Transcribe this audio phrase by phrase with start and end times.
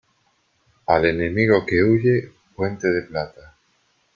[0.87, 3.53] Al enemigo que huye, puente de plata.